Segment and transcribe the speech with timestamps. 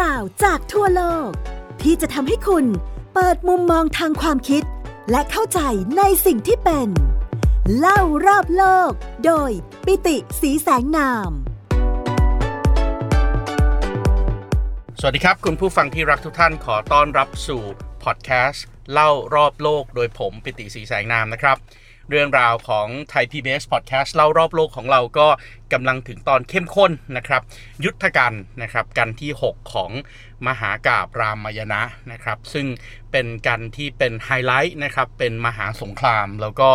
[0.00, 1.30] ราวจากทั่วโลก
[1.82, 2.64] ที่จะทำให้คุณ
[3.14, 4.62] เปิดมุมมองทางความคิด
[5.10, 5.60] และเข้าใจ
[5.98, 6.88] ในสิ่งที่เป็น
[7.78, 8.90] เล่ารอบโลก
[9.26, 9.50] โดย
[9.86, 11.30] ปิติสีแสงนาม
[15.00, 17.62] สวัสดีครับ คุณผู้ฟังที่รักทุกท่านขอต้อนรับสู่
[18.04, 21.56] พอดแคสต์เล่ารอบโลกโดยผมปิติสีแสงนามนะครับ
[22.10, 25.28] เรื่องราวของไทย PBS Podcast เล่ารอบโลกของเราก็
[25.72, 27.42] กำลังถึงตอนเข้มข้นนะครับ
[27.84, 29.90] ยุทธกันนะครับกันที่ 6 ของ
[30.46, 32.66] มหากาบรามยณะนะครับ ซึ่ง
[33.12, 36.70] เป็นกันที่เป็นไฮไลท์นะครับเป็นมหาสงครามแล้วก็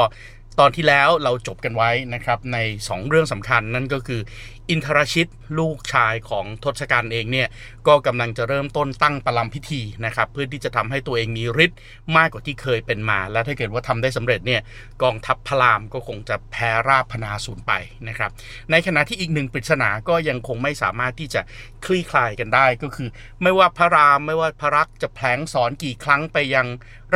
[0.59, 4.21] ตอนที่แล้วเราจบกันไว้นะครับใน 2 เรื่องสำคัญนั่นก็คือ
[4.69, 5.27] อินทรชิต
[5.59, 7.47] ลูกชายของทศกัณฐ์เองเนี่ย
[7.87, 11.79] ก็กำลังจะเริ่มต้นตั้งประลัมพิธีนะครับเพื่อที่จะทำให้ตัวเองมีฤทธิ์
[12.17, 14.61] มากกว่าที่เคยเป็นมา และถ้าเกิดว่าทำได้สำเร็จเนี่ย
[15.03, 17.73] กองทัพพระรามก็คงจะแพ้ราบพนาศูนไป
[18.07, 18.31] นะครับ
[18.71, 21.41] ในขณะที่อีกหนึ่งปริศนาก็ยังคงไม่สามารถที่จะ
[21.85, 23.09] คลี่คลายกันได้ก็คือ
[23.41, 26.67] ไม่ว่าพระรามไม่ว่าพระรักษ์จะแผลงสอนกี่ครั้งไปยัง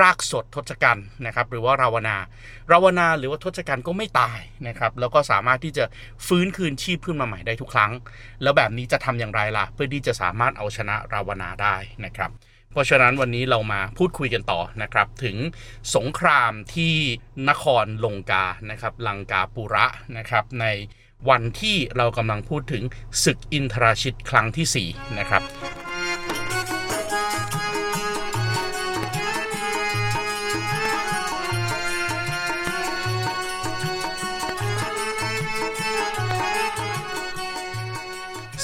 [0.02, 2.18] รากสดทศกัณฐ์นะครับหรือว่าราวนา
[2.72, 5.86] ราวนาหรือว่าทศกัณฐ์ก็ไม่ตายนะครับแล้วก็สามารถที่จะ
[6.28, 7.92] ฟื้นคืนชีพขึ้นมาใหม่ได้ทุกครั้ง
[8.42, 11.76] แล้วแบบนี้จะทำอย่างไรล่ะ เพื่อที่จะสามารถเอาชนะราวนาได้
[12.06, 12.32] นะครับ
[12.72, 15.38] เพราะฉะนั้นวันนี้เรามาพูดคุยกันต่อนะครับ ถึง
[15.96, 16.94] สงครามที่
[17.50, 19.86] นครลงกานะครับลังกาปุระ
[20.18, 20.66] นะครับใน
[21.30, 22.84] วันที่เรากำลังพูดถึง
[23.24, 25.42] ศึกอินทราชิตครั้งที่ 4 นะครับ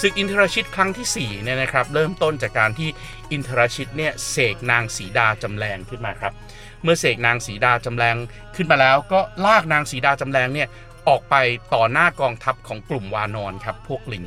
[0.02, 2.90] ศึกอินทรชิตครั้งที่4เนี่ยนะครับเริ่มต้นจากการที่
[3.32, 6.34] อินทรชิตเนี่ยเสกนางสีดาจำแรงขึ้นมาครับ
[6.84, 8.16] เมื่อเสกนางสีดาจำแรง
[8.56, 10.68] ขึ้นมาแล้ว ก็ลากนางสีดาจำแรงเนี่ย
[11.08, 11.36] ออกไป
[11.74, 14.24] ต่อหน้ากองทัพของกลุ่มวานอนครับพวกลิง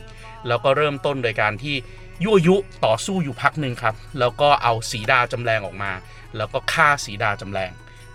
[0.47, 1.77] แล้วก็เริ่มต้นโดยการที่
[2.25, 5.93] ยั่วยุต่อสู้อยู่พักหนึ่งครับแล้วก็เอาสีดาจำแรงออกมา
[6.37, 7.71] แล้วก็ฆ่าสีดาจำแรง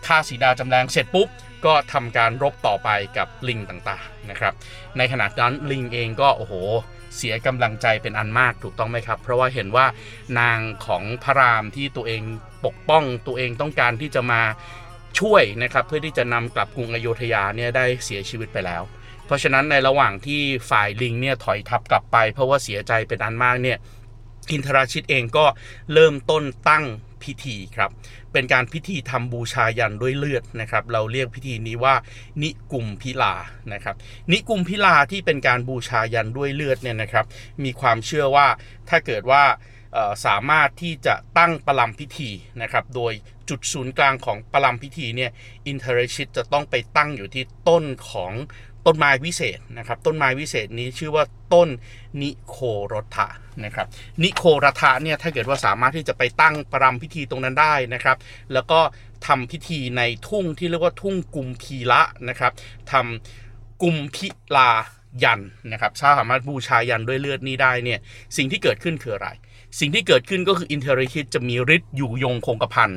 [0.08, 1.28] ฆ่าสีดาจำแรงเสร็จปุ๊บ
[1.66, 4.54] ก็ทำการรบต่อไปกับลิงต่างๆนะครับ
[4.98, 6.54] ในขณะนั้นลิงเองก็โอ้โห
[7.16, 9.86] เสียกำลังใจเป็นอันมากถูกต้องไหมครับ เพราะว่าเห็นว่า
[10.40, 12.22] นางของพระรามที่ตัวเอง
[12.66, 14.42] ปกป้องตัวเองต้องการที่จะมา
[15.20, 18.82] ช่วยนะครับเพื่อที่จะนำกลับกรุงอโยธยาเนี่ยได้เสียชีวิตไปแล้ว
[19.26, 23.78] เพราะฉะนั้นในระหว่างที่ฝ่ายลิงเนี่ยถอยทับกลับไป เพราะว่าเสียใจเป็นอันมากเนี่ย
[24.52, 25.46] อินทราชิตเองก็
[25.94, 26.86] เริ่มต้นตั้ง
[27.24, 27.90] พิธีครับ
[28.34, 31.96] เป็นการพิธีทำบูชายันด้วยเลือดนะครับ เราเรียกพิธีนี้ว่า
[32.42, 33.34] นิกุมพิลา
[33.74, 33.96] นะครับ
[34.32, 37.26] นิกุมพิลาที่เป็นการบูชายันด้วยเลือดเนี่ยนะครับ
[37.64, 38.48] มีความเชื่อว่า
[38.90, 39.44] ถ้าเกิดว่า
[40.26, 42.30] สามารถที่จะตั้งประลัมพิธี
[42.62, 43.14] นะครับ โดย
[43.50, 45.32] จุดศูนย์กลางของประลัมพิธีเนี่ย
[45.68, 48.34] อินเทอร์เชิตจะต้องไปตั้งอยู่ที่ต้นของ
[48.86, 51.24] ต้นไม้วิเศษนะครับ ต้นไม้วิเศษนี้ชื่อว่า
[51.54, 51.70] ต้น
[52.22, 52.58] นิโค
[52.92, 53.28] รทะ
[53.66, 53.88] นะครับ
[54.24, 58.18] นิโครทะเนี่ยถ้าเกิดว่าสามารถที่จะไปตั้งประรำพิธีตรงนั้นได้นะครับ
[58.54, 58.80] แล้วก็
[59.28, 62.52] ทำพิธีในทุ่งที่เรียกว่าทุ่งกุมพีละนะครับ
[62.92, 64.72] ทำกุมพิลา
[65.24, 65.42] ยัน
[65.72, 68.00] นะครับถ้าสามารถบูชายันด้วยเลือดนี้ได้เนี่ย
[68.38, 69.30] สิ่งที่เกิดขึ้นคืออะไร
[69.80, 72.90] สิ่งที่เกิดขึ้นก็คืออินเทอร์คิดจะมีฤทธิ์อยู่ยงคงกระพัน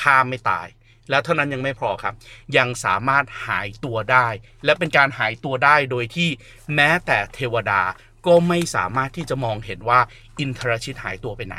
[0.00, 0.66] ฆ่าไม่ตาย
[1.10, 2.14] แล้วเท่านั้นยังไม่พอครับ
[2.56, 4.26] ยังสามารถหายตัวได้
[4.64, 6.28] และเป็นการหายตัวได้โดยที่
[6.74, 7.82] แม้แต่เทวดา
[8.26, 10.00] ก็ไม่สามารถที่จะมองเห็นว่า
[10.38, 11.56] อินทรชิตหายตัวไปไหน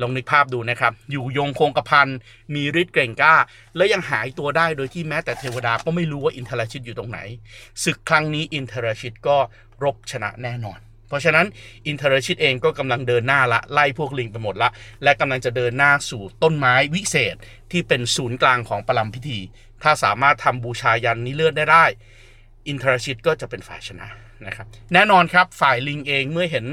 [0.00, 2.08] ลองนึกภาพดูนะครับ อยู่ยงคงกระพัน
[2.54, 3.34] มีฤทธิ์เก่งกล้า
[3.76, 7.18] และยังหายตัวได้โดยที่แม้แต่เทวดาก็ไม่รู้ว่าอินทรชิตอยู่ตรงไหน
[7.84, 9.36] ศึกครั้งนี้อินทรชิตก็
[9.82, 10.78] รบชนะแน่นอน
[11.08, 11.46] เพราะฉะนั้น
[11.86, 14.70] อินเทอร์ชิตเองก็กำลังเดินหน้าละ ไล่พวกลิงไปหมดละ
[15.02, 17.36] และกำลังจะเดินหน้าสู่ต้นไม้วิเศษ
[17.72, 19.38] ที่เป็นศูนย์กลางของประลัมพิธี
[19.82, 21.84] ถ้าสามารถทำบูชายัญนี้เลือดได้ได้
[22.66, 24.08] อินทรชิตก็จะเป็นฝ่ายชนะ
[24.46, 26.66] นะครับแน่นอนครับฝ่ายลิงเองเมื่อเห็น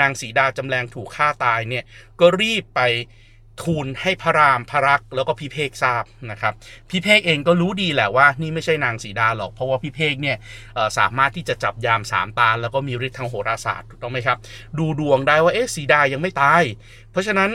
[0.00, 1.84] นางสีดาจำแรงถูกฆ่าตายเนี่ย
[2.20, 2.80] ก็รีบไป
[3.62, 6.54] ทูลให้พระรามพระรักแล้วก็พี่เพกทราบนะครับ
[6.90, 10.36] พี่เพกเองก็รู้ดีแหละว่านี่ไม่ใช่นางสีดาหรอก เพราะว่าพี่เพกเนี่ย
[10.98, 14.38] สามารถที่จะจับยามสามตาแล้วก็มีฤทธิ์ทางโหราศาสตร์ถูกต้องไหมครับ
[14.78, 16.62] ดูดวงได้ว่าเอ๊ะสีดายังไม่ตาย
[17.10, 17.50] เพราะฉะนั้น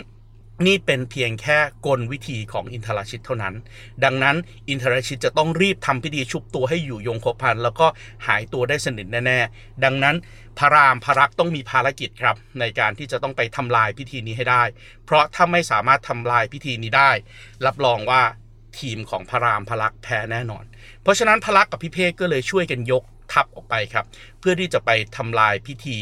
[0.68, 3.56] นี่เป็นเพียงแค่กลวิธีของอินทรชิตเท่านั้น
[4.04, 4.36] ดังนั้น
[4.70, 7.88] อินทรชิตจะต้องรีบทำพิธีชุบตัวให้อยู่ยงคบพันแล้วก็
[8.28, 10.16] หายตัวได้สนิทแน่ๆ ดังนั้น
[10.60, 14.64] พระรามพระรักต้องมีภารกิจครับ ในการที่จะต้องไปทำลายพิธีนี้ให้ได้
[15.06, 17.12] เพราะถ้าไม่สามารถทำลายพิธีนี้ได้
[17.66, 18.22] รับรองว่า
[18.80, 20.64] ทีมของพระรามพระรักแพ้แน่นอน
[21.02, 23.04] เพราะฉะนั้นพระรักกับพิเพกก็เลยช่วยกันยก
[23.34, 24.06] ทัพออกไปครับ
[24.40, 25.96] เพื่อที่จะไปทำลายพิธี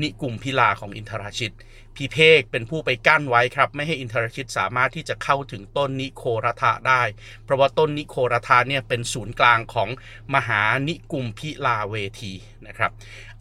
[0.00, 1.54] นิกุมพิลาของอินทราชิต
[1.96, 7.02] พีเพกเป็นผู้ไปกั้นไว้ครับ ไม่ให้อินทรชิตสามารถที่จะเข้าถึงต้นนิโครธาได้
[7.44, 9.88] เพราะว่าต้นนิโครธาเนี่ยเป็นศูนย์กลางของ
[10.34, 12.32] มหานิกุมพิลาเวที
[12.66, 12.90] นะครับ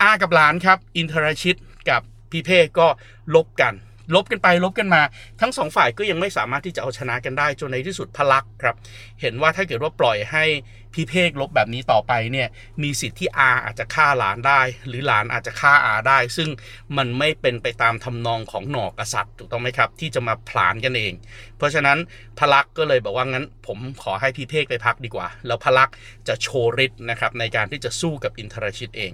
[0.02, 1.60] อากับหลานครับ อินทรชิต
[1.90, 2.02] กับ
[2.32, 2.88] พีเพกก็
[3.36, 3.74] ลบกัน
[4.16, 5.02] ลบกันไปลบกันมา
[5.42, 8.76] ทั้งสองฝ่ายก็ยังไม่สามารถที่จะเอาชนะกันได้จนในที่สุดพลักครับ
[9.22, 10.46] เห็นว่าถ้าเกิดว่าปล่อยให้
[10.94, 12.48] พี่เพกลบแบบนี้ต่อไปเนี่ย
[12.84, 16.50] มีสิทธิ์ที่อาอาจจะฆ่าหลานได้ หรือหลานอาจจะฆ่าอาได้ ซึ่ง
[16.98, 21.14] มันไม่เป็นไปตามทำนองของหนอกษัตริย์ถูกต้องไหมครับ ที่จะมาผลานกันเอง
[21.58, 21.98] เพราะฉะนั้น
[22.40, 25.90] พลักก็เลยบอกว่างั้น ผมขอให้พี่เพกไปพักดีกว่า แล้วพลัก
[26.28, 29.12] จะโชว์ฤทธิ์นะครับในการที่จะสู้กับอินทรชิตเอง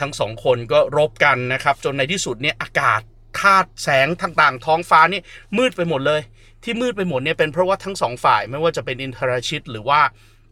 [0.00, 3.02] ทั้งสองคนก็รบกันนะครับจนในที่สุดเนี่ยอากาศ
[3.44, 5.20] ธาตุแสงต่างๆ ท้องฟ้านี่
[5.58, 6.20] มืดไปหมดเลย
[6.62, 10.00] ที่มืดไปหมดเนี่ยเป็นเพราะว่าทั้งสองฝ่ายไม่ว่าจะเป็นอินทรชิต หรือว่า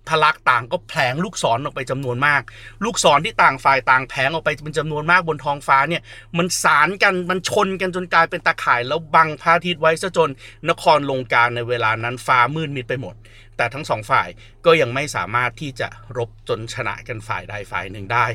[0.09, 2.43] พลักต่างก็แผลงลูกศรออกไปจำนวนมาก
[2.85, 6.03] ลูกศรที่ต่างฝ่ายต่างแผลงออกไปเป็นจำนวนมากบนท้องฟ้าเนี่ย
[6.39, 10.31] มันสารกันมันชนกันจนกลายเป็นตาข่าย แล้วบังพระอาทิตย์ไว้ซะจน
[10.71, 13.15] นครลงการในเวลานั้นฟ้ามืดมิดไปหมด
[13.57, 14.29] แต่ทั้งสองฝ่าย
[14.65, 18.27] ก็ยังไม่สามารถที่จะรบจนชนะกันฝ่ายใดฝ่ายหนึ่งได้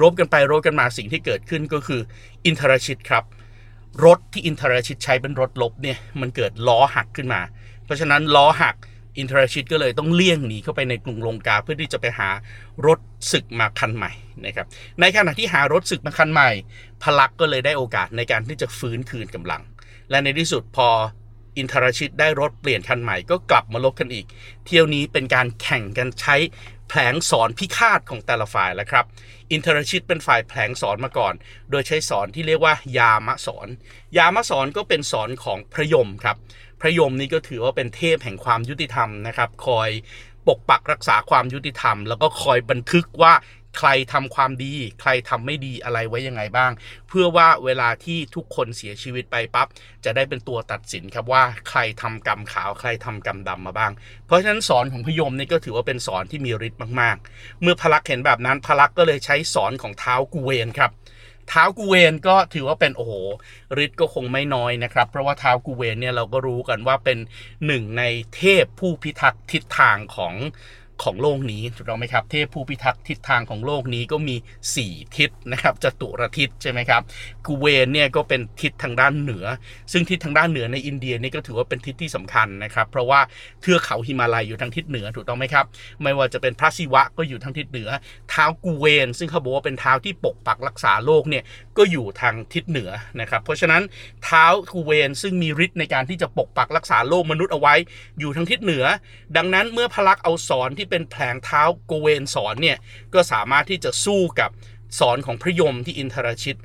[0.00, 2.00] รบกันไปรบกันมาสิ่งที่เกิดขึ้นก็คือ
[2.44, 3.24] อินทรชิตครับ
[4.04, 7.40] รถที่อินทรชิตใช้เป็นรถลบเนี่ยมันเกิดล้อหักขึ้นมา
[7.84, 8.76] เพราะฉะนั้นล้อหัก
[9.16, 12.28] อินทรชิตก็เลยต้องเลี่ยงหนีเข้าไปในกรุงลงกาเพื่อที่จะไปหา
[12.86, 12.98] รถ
[13.32, 14.12] ศึกมาคันใหม่
[14.44, 14.66] นะครับ
[15.00, 16.50] ในขณะที่หารถศึกมาคันใหม่
[17.02, 19.62] พลักก็เลยได้โอกาสในการที่จะฟื้นคืนกำลัง
[20.10, 20.88] และในที่สุดพอ
[21.56, 24.26] อินทรชิตได้รถเปลี่ยนคันใหม่ก็กลับมาลบกันอีก
[24.66, 26.36] เที่ยวนี้เป็นการแข่งกันใช้
[26.88, 29.04] แผลงสอนพิฆาตของแต่ละฝ่ายแล้วครับ
[29.50, 31.34] อินทรชิตเป็นฝ่ายแผลงสอนมาก่อน
[31.70, 33.68] โดยใช้สอนที่เรียกว่ายามะสอน
[34.16, 36.36] ยามะสอนก็เป็นสอนของพระยมครับ
[36.80, 39.90] พระยมนี่ก็ถือว่าเป็นเทพแห่งความยุติธรรมนะครับ คอย
[40.48, 43.32] ปกปักรักษาความยุติธรรม แล้วก็คอยบันทึกว่า
[43.78, 46.72] ใครทำความดี ใครทำไม่ดีอะไรไว้ยังไงบ้าง
[47.08, 49.68] เพื่อว่าเวลาที่ทุกคนเสียชีวิตไปปั๊บ
[50.04, 53.92] จะได้เป็นตัวตัดสินครับว่าใครทำกรรมขาวใครทำกรรมดำมาบ้าง
[54.26, 60.92] เพราะฉะนั้นสอนของพยมนี่ก็ถือว่าเป็นสอนที่มีฤทธิ์มากๆ เมื่อพลักเห็นแบบนั้นพลักก็เลยใช้สอนของเท้ากูเวนครับ
[61.50, 63.12] เท้ากูเวนก็ถือว่าเป็นโอ้โห
[63.84, 67.18] ฤทธิ์ก็คงไม่น้อยนะครับ เพราะว่าเท้ากูเวนเนี่ยเราก็รู้กันว่าเป็น
[67.66, 68.02] หนึ่งใน
[68.36, 70.34] เทพผู้พิทักษ์ทิศทางของ
[71.04, 74.36] ของโลกนี้ถูกต้องไหมครับ เทพผู้พิทักษ์ทิศทางของโลกนี้ก็มี
[74.76, 77.02] 4 ทิศนะครับจตุรทิศใช่ไหมครับ
[77.46, 79.46] กูเวนเนี่ยก็เป็นทิศทางด้านเหนือ
[79.92, 83.20] ซึ่งทิศทางด้านเหนือในอินเดียนี่ก็ถือว่าเป็นทิศที่สำคัญนะครับ เพราะว่า
[83.60, 85.64] เทือกเขาหิมาลัยอยู่ทางทิศเหนือถูกต้องไหมครับ
[86.02, 87.90] ไม่ว่าจะเป็นพระศิวะก็อยู่ทางทิศเหนือ
[88.30, 91.44] เท้ากูเวน ซึ่งเขาบอกว่าเป็นเท้าที่ปกปักรักษาโลกเนี่ย
[91.78, 92.90] ก็อยู่ทางทิศเหนือ
[93.20, 93.82] นะครับ เพราะฉะนั้น
[94.24, 97.74] เท้ากูเวนซึ่งมีฤทธิ์ในการที่จะปกปักรักษาโลกมนุษย์เอาไว้
[98.20, 98.84] อยู่ทางทิศเหนือ
[99.36, 102.78] ดังนั้นเมื่อพลักเอาสอนที่เป็นแผลงเท้าโกเวนสอนเนี่ย
[103.14, 104.50] ก็สามารถที่จะสู้กับ
[104.98, 106.58] สอนของพระยมที่อินทรชิต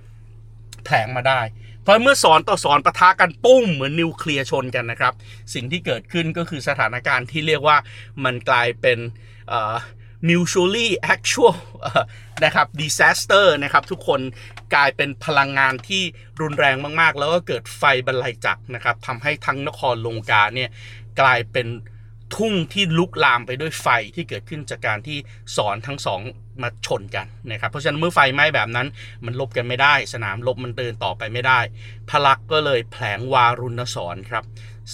[0.85, 1.41] แผลงมาได้
[1.81, 5.13] เพราะเมื่อสอนต่อสอนปะทะกันปุ้มเหมือนนิวเคลียร์ชนกันนะครับ
[5.53, 7.77] สิ่งที่เกิดขึ้นก็คือสถานการณ์ที่เรียกว่า
[8.23, 8.99] มันกลายเป็น
[10.29, 11.55] mutually actual
[12.45, 14.21] นะครับ disaster นะครับทุกคน
[14.73, 16.03] กลายเป็นพลังงานที่
[16.41, 20.69] รุนแรงมาก ๆ แล้วก็เกิดไฟบรรลัยจักรนะครับทำให้ทั้งนครลงกาเนี่ย
[21.19, 21.67] กลายเป็น
[22.35, 25.17] ทุ่งที่ลุกลามไปด้วยไฟที่เกิดขึ้นจากการที่
[25.55, 26.21] สอนทั้งสอง
[26.61, 28.87] มาชนกันนะครับ เพราะฉะนั้นเมื่อไฟไหม้แบบนั้น
[29.25, 31.59] มันลบกันไม่ได้ สนามลบมันเดินต่อไปไม่ได้
[32.09, 34.45] พลักก็เลยแผลงวารุณสอนครับ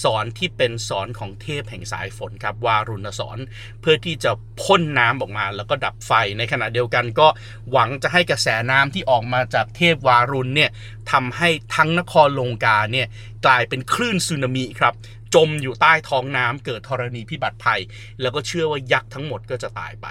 [0.03, 3.37] สอนที่เป็นสอนของเทพแห่งสายฝนครับวารุณสอน
[3.81, 4.31] เพื่อที่จะ
[4.61, 7.27] พ่นน้ำออกมา แล้วก็ดับไฟในขณะเดียวกันก็
[7.71, 10.69] หวังจะให้กระแสน้ำที่ออกมาจากเทพวารุณเนี่ย
[11.11, 13.07] ทำให้ทั้งนครลงกาเนี่ย
[13.45, 14.93] กลายเป็นคลื่นสึนามิครับ
[15.37, 17.81] จมอยู่ใต้ท้องน้ำเกิดธรณีพิบัติภัย
[18.21, 20.07] แล้วก็เชื่อว่ายักษ์ทั้งหมดก็จะตายไป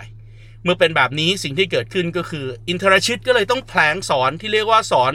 [0.63, 5.13] เมื่อเป็นแบบนี้สิ่งที่เกิดขึ้นก็คือ อินทรชิตก็เลยต้องแผลงสอนที่เรียกว่าสอน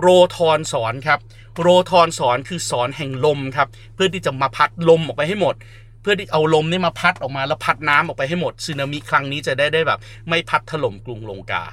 [0.00, 1.18] โรทอนสอนครับ
[1.60, 5.54] โรทอนสอนคือสอนแห่งลมครับ เพื่อที่จะมาพัดลมออกไปให้หมด
[6.02, 11.64] เพื่อที่เอาลมนี่มาพัดออกมาแล้วพัดน้ำออกไปให้หมดสึนามิครั้งนี้จะได้ได้แบบ ไม่พัดถล่มกรุงลงกา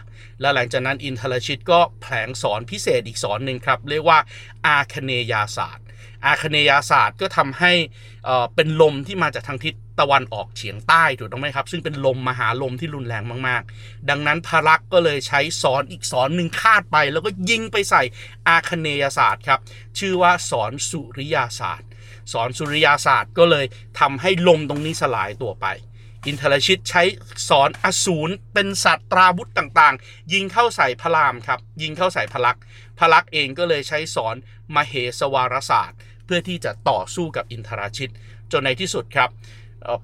[0.41, 4.19] แล้วหลังจากนั้นอินทรชิตก็แผลงสอนพิเศษอีกสอนหนึ่งครับ เรียกว่า
[4.65, 5.85] อาคเนยาศาสตร์
[6.25, 7.73] อาคเนยาศาสตร์ก็ทำให้
[8.55, 18.03] เป็นลมที่มาจากทางทิศตะวันออกเฉียงใต้ถูกต้องไหมครับ ซึ่งเป็นลมมหาลมที่รุนแรงมากๆ ดังนั้นพารักก็เลยใช้สอนอีกสอนหนึ่งคาดไป แล้วก็ยิงไปใส่
[18.47, 19.59] อาคเนยาศาสตร์ครับ
[19.99, 21.89] ชื่อว่าสอนสุริยาศาสตร์
[22.33, 23.65] สอนสุริยาศาสตร์ก็เลย
[23.99, 25.67] ทำให้ลมตรงนี้สลายตัวไป
[26.27, 27.03] อินทรชิตใช้
[27.49, 32.59] สอนอสูรเป็นสัตว์ตราบุตต่างๆ ยิงเข้าใส่พระรามครับ ยิงเข้าใส่พลักษ
[32.99, 34.35] พลักษ์เองก็เลยใช้สอน
[34.75, 38.11] มเหสวารศาสตร์ เพื่อที่จะต่อสู้กับอินทราชิต
[38.51, 39.29] จนในที่สุดครับ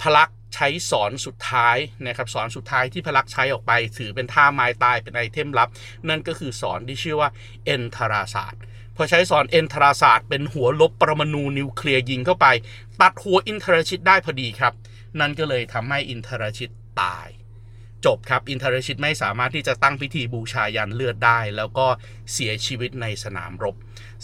[0.01, 5.69] พลักษ์ใช้สอนสุดท้ายนะครับสอนสุดท้ายที่พลักษ์ใช้ออกไป ถือเป็นท่าไม้ตายเป็น item ลับ
[6.09, 7.29] นั่นก็คือสอนที่ชื่อว่า
[7.65, 8.61] เอนทราศาสตร์
[8.95, 12.47] พอใช้สอนเอนทราศาสตร์เป็นหัวรบปรมาณูนิวเคลียร์ยิงเข้าไป
[13.01, 14.73] ตัดหัวอินทรชิตได้พอดีครับ
[15.19, 16.71] นั่นก็เลยทำให้อินทรชิต
[17.01, 17.27] ตาย
[18.05, 21.87] จบครับ อินทรชิตไม่สามารถที่จะตั้งพิธีบูชายัญเลือดได้ แล้วก็
[22.33, 23.75] เสียชีวิตในสนามรบ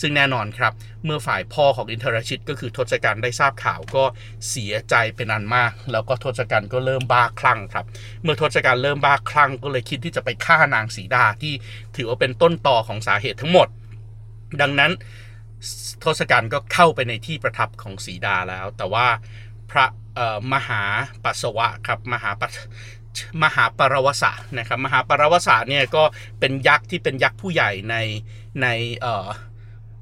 [0.01, 0.73] ซึ่งแน่นอนครับ
[1.05, 4.03] เมื่อฝ่ายพ่อของอินทรชิตก็คือทศกัณฐ์ได้ทราบข่าวก็
[4.49, 7.85] เสียใจเป็นอันมาก แล้วก็ทศกัณฐ์ก็เริ่มบ้าคลั่งครับ
[8.23, 11.53] เมื่อทศกัณฐ์เริ่มบ้าคลั่งก็เลยคิดที่จะไปฆ่านางสีดาที่
[11.95, 13.67] ถือว่าเป็นต้นต่อของสาเหตุทั้งหมด
[14.61, 14.91] ดังนั้น
[16.03, 19.07] ทศกัณฐ์ก็เข้าไปในที่ประทับของสีดาแล้ว แต่ว่า
[19.71, 19.85] พระ
[20.53, 20.83] มหา
[21.23, 22.51] ปัสสวะครับมหาปัส
[23.43, 26.03] มหาปรวสะนะครับมหาปรวสะเนี่ยก็
[26.39, 27.95] เป็นยักษ์ที่เป็นยักษ์ผู้ใหญ่ใน
[28.61, 28.67] ใน
[29.01, 29.27] เอ่อ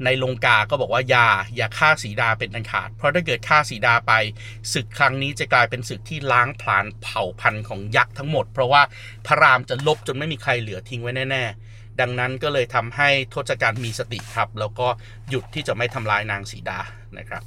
[0.05, 4.13] ในลงกา ก็บอกว่าอย่าอย่าฆ่าสีดาเป็นอันขาด เพราะถ้าเกิดฆ่าสีดาไป
[4.73, 8.81] ศึกครั้งนี้จะกลายเป็นศึกที่ล้างผลาญเผ่าพันธุ์ของยักษ์ทั้งหมด เพราะว่า
[9.25, 14.87] พระรามจะลบจนไม่มีใครเหลือทิ้งไว้แน่ ๆ ดังนั้นก็เลยทำให้ทศกัณฐ์มีสติครับ แล้วก็
[15.29, 16.79] หยุดที่จะไม่ทำลายนางสีดา
[17.17, 17.41] นะครับ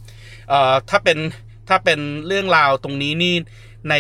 [0.49, 1.19] เอ่อถ้าเป็น
[1.69, 3.35] ถ้าเป็นเรื่องราวตรงนี้นี่
[3.91, 3.95] ใน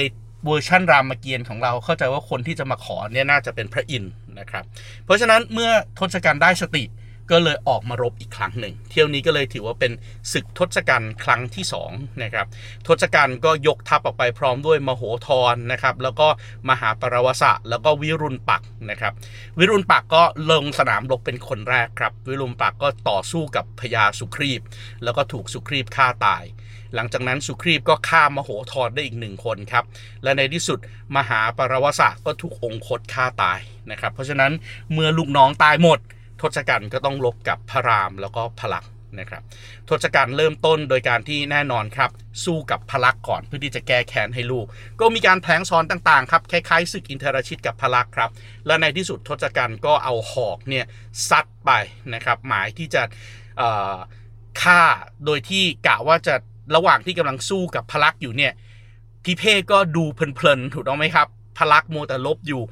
[0.46, 4.64] เวอร์ชันรามเกียรติ์ของเราเข้าใจว่าคนที่จะมาขอเนี่ยน่าจะเป็นพระอินทร์นะครับ
[5.04, 6.84] เพราะฉะนั้นเมื่อทศกัณฐ์ได้สติ
[7.30, 9.92] ก็เลยออกมารบอีกครั้งหนึ่ง เที่ยวนี้ก็เลยถือว่าเป็น
[10.32, 12.46] ศึกทศกัณฐ์ครั้งที่2นะครับ
[12.86, 16.28] ทศกัณฐ์ก็ยกทัพออกไปพร้อมด้วยมโหธรนะครับแล้วก็
[16.68, 19.12] มหาปรวสะ แล้วก็วิรุณปักนะครับ
[19.58, 24.60] วิรุณปักก็ลงสนามรบเป็นคนแรกครับ วิรุณปักก็ต่อสู้กับพญาสุครีบ
[25.04, 26.44] แล้วก็ถูกสุครีบฆ่าตาย
[26.94, 29.84] หลังจากนั้นสุครีบก็ฆ่ามโหธรได้อีกหนึ่งคนครับ
[30.22, 30.78] และในที่สุด
[31.16, 34.52] มหาปรวสะก็ถูกองคตฆ่าตายนะครับเพราะฉะนั้น
[34.92, 35.98] เมื่อลูกน้องตายหมด
[36.40, 38.84] ทศกัณฐ์ก็ต้องลบกับพระรามแล้วก็พลัก
[39.20, 39.42] นะครับ
[39.88, 42.10] ทศกัณฐ์เริ่มต้นโดยการที่แน่นอนครับ
[42.44, 44.66] สู้กับพลักก่อนเพื่อที่จะแก้แค้นให้ลูก
[45.00, 48.30] ก็มีการแผลงซ้อนต่างๆครับคล้ายๆศึกอินทรชิตกับพลักครับ
[48.66, 50.84] และในที่สุดทศกัณฐ์ก็เอาหอกเนี่ย
[51.28, 51.70] ซัดไป
[52.14, 53.02] นะครับ หมายที่จะ
[54.62, 54.82] ฆ่า
[55.24, 56.34] โดยที่กะว่าจะ
[56.74, 58.52] ระหว่างที่กำลังสู้กับพลักอยู่เนี่ย
[59.24, 61.26] พี่เพกก็ดูเพลินๆถูกต้องไหมครับ
[61.58, 62.62] พลักโมแต่ลบอยู่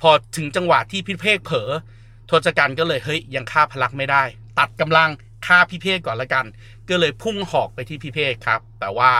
[0.00, 1.70] พอถึงจังหวะที่พี่เพกเผลอ
[2.30, 4.22] ทศกัณฐ์ก็เลยเฮ้ยยังฆ่าพลักไม่ได้
[4.58, 5.10] ตัดกำลัง
[5.46, 6.46] ฆ่าพี่เพกก่อนละกัน
[6.88, 9.10] ก็เลยพุ่งหอกไปที่พี่เพกครับ แต่ว่า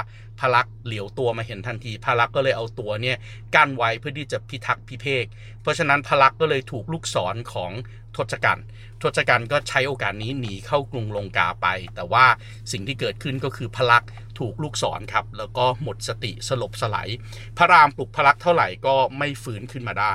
[0.41, 3.17] พลักเหลียวตัวมาเห็นทันที พลักก็เลยเอาตัวเนี่ย
[3.55, 5.27] กั้นไว้เพื่อที่จะพิทักษ์พี่เพก
[5.63, 7.73] เพราะฉะนั้นพลักก็เลยถูกลูกศรของ
[8.17, 8.67] ทศกัณฐ์
[9.03, 12.27] ทศกัณฐ์ก็ใช้โอกาสนี้หนีเข้ากรุงลงกาไป แต่ว่า
[12.73, 14.05] สิ่งที่เกิดขึ้นก็คือพลัก
[14.39, 17.09] ถูกลูกศรครับ แล้วก็หมดสติสลบสลาย
[17.57, 20.15] พระรามปลุกพลักเท่าไหร่ก็ไม่ฟื้นขึ้นมาได้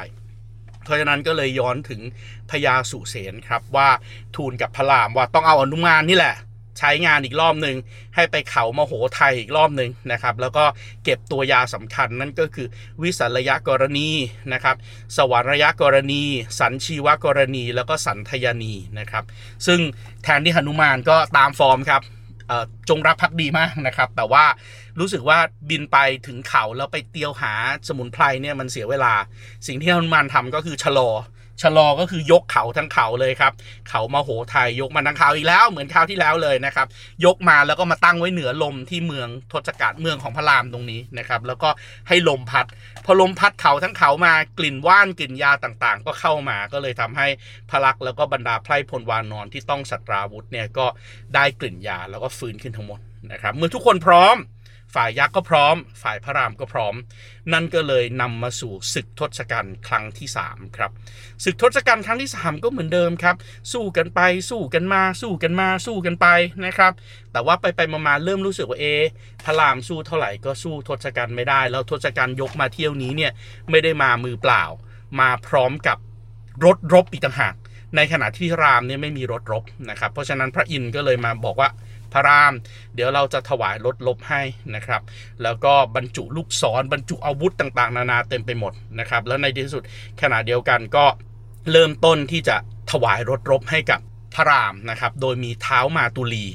[0.83, 2.01] เพราะฉะนั้นก็เลยย้อนถึง
[2.51, 3.89] พญาสุเสนครับว่า
[4.35, 6.35] ทูลกับพระรามว่าต้องเอาอนุมานนี่แหละ
[6.79, 7.77] ใช้งานอีกรอบหนึ่ง
[8.15, 10.65] ให้ไปเขามโหไทยอีกรอบหนึ่งนะครับ แล้วก็
[11.03, 12.67] เก็บตัวยาสำคัญนั่นก็คือ
[13.01, 14.09] วิสัรยกรณี
[14.53, 14.75] นะครับ
[15.17, 16.23] สวรรยกรณี
[16.59, 19.23] สันชีวกรณี แล้วก็สันทยานีนะครับ
[19.67, 19.79] ซึ่ง
[20.23, 22.03] แทนที่หนุมานก็ตามฟอร์มครับ
[22.89, 24.45] จงรักภักดีมากนะครับ แต่ว่า
[24.99, 27.53] รู้สึกว่าบินไปถึงเขาแล้วไปเตียวหา
[27.87, 29.13] สมุนไพรเนี่ยมันเสียเวลา
[29.67, 31.09] สิ่งที่หนุมานทำก็คือชะลอ
[31.61, 33.53] ชะลอก็คือยกเขาทั้งเขาเลยครับ
[33.89, 36.87] เขามาโหไทยยกมาทั้งเขาอีกแล้ว เหมือนคราวที่แล้วเลยนะครับ
[37.25, 41.69] ยกมาแล้วก็มาตั้งไว้เหนือลมที่เมืองทศกัณฐ์เมืองของพระรามตรงนี้นะครับ แล้วก็
[42.07, 42.65] ให้ลมพัด
[43.05, 47.27] พอลมพัดเขาทั้งเขามากลิ่นว่านกลิ่นยาต่างๆ ก็เข้ามาก็เลยทำให้
[47.69, 50.85] พระลักษ์แล้วก็บรรดาไพร่พลวานอนที่ต้องสัตราวุธเนี่ยก็
[51.35, 52.99] ได้กลิ่นยาแล้วก็ฟื้นขึ้นทั้งหมด
[53.31, 54.35] นะครับ เมื่อทุกคนพร้อม
[54.93, 56.95] ฝ่ายยักษ์ก็พร้อม ฝ่ายพระรามก็พร้อม
[57.53, 60.91] นั่นก็เลยนำมาสู่ศึกทศกัณฐ์ครั้งที่3ครับ
[61.43, 63.35] ศึกทศกัณฐ์ครั้งที่ 3 ก็เหมือนเดิมครับ
[63.73, 64.19] สู้กันไป
[64.49, 66.27] สู้กันมา สู้กันมาสู้กันไป
[66.65, 66.93] นะครับ
[67.31, 68.85] แต่ว่าไปไปมาเริ่มรู้สึกว่าเอ
[69.45, 73.31] พระรามสู้เท่าไหร่ก็สู้ทศกัณฐ์ไม่ได้ แล้วทศกัณฐ์ยกมาเที่ยวนี้เนี่ย
[73.69, 74.63] ไม่ได้มามือเปล่า
[75.19, 75.97] มาพร้อมกับ
[76.65, 77.55] รถรบอีกต่างหาก
[77.95, 81.69] ในขณะที่รามเนี่ยไม่มีรถรบนะครับ เพราะฉะนั้นพระอินทร์ก็เลยมาบอกว่า
[82.13, 82.53] พระราม
[82.95, 84.41] เดี๋ยวเราจะถวายรถลบให้
[84.75, 85.01] นะครับ
[85.43, 89.83] แล้วก็บรรจุลูกศรบรรจุอาวุธต่างๆ นานาเต็มไปหมดนะครับ แล้วในที่สุด
[90.21, 91.05] ขณะเดียวกันก็
[91.71, 92.55] เริ่มต้นที่จะ
[92.91, 93.99] ถวายรถรบให้กับ
[94.35, 96.45] พระรามนะครับ โดยมีเท้ามาตุลี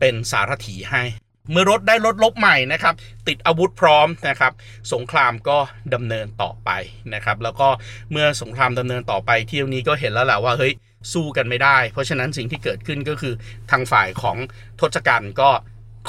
[0.00, 1.02] เป็นสารถีให้
[1.50, 2.94] เมื่อรถได้รถลบใหม่นะครับ
[3.28, 4.52] ติดอาวุธพร้อมนะครับ
[4.92, 5.58] สงครามก็
[5.94, 6.70] ดำเนินต่อไป
[7.14, 7.68] นะครับ แล้วก็
[8.12, 10.72] เมื่อสงครามดำเนินต่อไปเที่ยวนี้ก็เห็นแล้วแหละว่าเฮ้ย
[11.12, 13.34] สู้กันไม่ได้ เพราะฉะนั้นสิ่งที่เกิดขึ้นก็คือ
[13.70, 14.36] ทางฝ่ายของ
[14.80, 15.50] ทศกัณฐ์ก็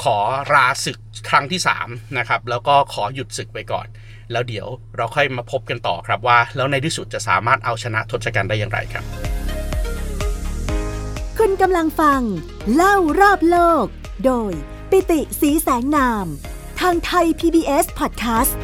[0.02, 0.18] ขอ
[0.52, 0.98] ราศึก
[1.28, 3.86] ครั้งที่3นะครับแล้วก็ขอหยุดศึกไปก่อน
[4.32, 9.04] แล้วเดี๋ยวเราค่อยมาพบกันต่อครับว่า แล้วในที่สุดจะสามารถเอาชนะทศกัณฐ์ได้อย่างไรครับ
[11.38, 12.20] คุณกำลังฟัง
[12.74, 13.86] เล่ารอบโลก
[14.24, 14.52] โดย
[14.90, 16.26] ปิติสีแสงนาม
[16.80, 18.54] ทางไทย PBS Podcast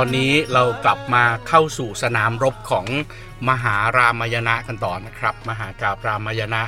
[0.00, 2.86] อนนี้เรากลับมาเข้าสู่สนามรบของ
[3.48, 6.62] มหารามายณะกันต่อนะครับ มหากาบรามายณะ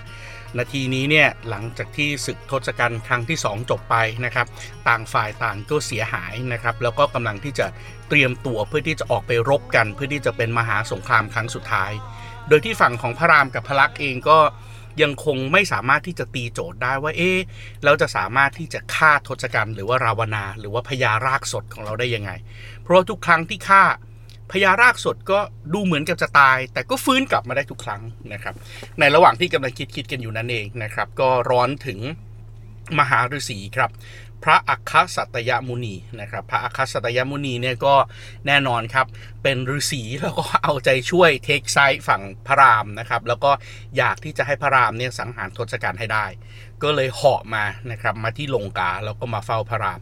[0.59, 4.47] นาทีนี้เนี่ยหลังจากที่ศึกทศกัณฐ์ครั้งที่ 2 จบไปนะครับ
[4.89, 7.67] ต่างฝ่ายต่างก็เสียหายนะครับ แล้วก็กำลังที่จะ
[8.09, 11.93] เตรียมตัวเพื่อที่จะออกไปรบกัน เพื่อที่จะเป็นมหาสงครามครั้งสุดท้าย
[12.49, 14.39] โดยที่ฝั่งของพระรามกับพระลักษณ์เองก็
[15.03, 17.39] ยังคงไม่สามารถที่จะตีโจทย์ได้ว่าเอ๊ะ
[17.85, 22.31] เราจะสามารถที่จะฆ่าทศกัณฐ์หรือว่าราวนา หรือว่าพญารากสดของเราได้ยังไง
[22.83, 23.83] เพราะทุกครั้งที่ฆ่า
[24.53, 25.39] พญารากสดก็
[25.75, 28.55] ดูเหมือนกับจะตาย แต่ก็ฟื้นกลับมาได้ทุกครั้งนะครับ
[29.01, 31.99] ในระหว่างที่กำลังคิดคิดกันอยู่นั่นเองนะครับ ก็ร้อนถึง
[32.99, 33.91] มหาฤาษีครับ
[34.45, 37.95] พระอัคคสัตยมุนีนะครับ พระอัคคสัตยมุนีเนี่ยก็
[38.47, 39.07] แน่นอนครับ
[39.43, 43.51] เป็นฤาษีแล้วก็เอาใจช่วยเทคไซด์ฝั่งพระรามนะครับ แล้วก็
[43.97, 46.27] อยากที่จะให้พระรามเนี่ยสังหารทศกัณฐ์ให้ได้
[46.83, 50.01] ก็เลยเหาะมานะครับมาที่ลงกาแล้วก็มาเฝ้าพระราม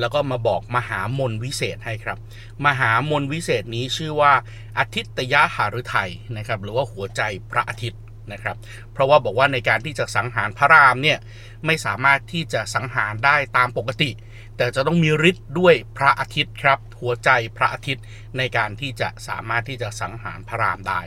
[0.00, 2.18] แล้วก็มาบอกมหามนวิเศษให้ครับ
[2.66, 4.32] มหามนวิเศษนี้ชื่อว่า
[4.78, 8.00] อาทิตยหฤทัยนะครับ หรือว่าหัวใจพระอาทิตย์
[8.32, 8.56] นะครับ
[8.92, 11.18] เพราะว่าบอกว่าในการที่จะสังหารพระรามเนี่ย
[11.66, 14.10] ไม่สามารถที่จะสังหารได้ตามปกติ
[14.56, 18.04] แต่จะต้องมีฤทธิ์ด้วยพระอาทิตย์ครับ หัวใจพระอาทิตย์
[18.38, 21.00] ในการที่จะสามารถที่จะสังหารพระรามได้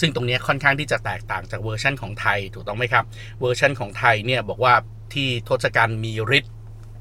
[0.00, 3.04] ซึ่งตรงนี้ค่อนข้างที่จะแตกต่างจากเวอร์ชันของไทยถูกต้องไหมครับ
[3.40, 4.74] เวอร์ชันของไทยเนี่ยบอกว่า
[5.14, 6.54] ที่ทศกัณฐ์มีฤทธิ์